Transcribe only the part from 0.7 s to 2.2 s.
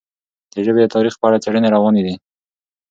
د تاریخ په اړه څېړنې روانې دي.